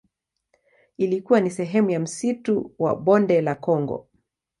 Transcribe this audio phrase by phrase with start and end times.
[0.97, 4.07] Ilikuwa ni sehemu ya msitu wa Bonde la Kongo.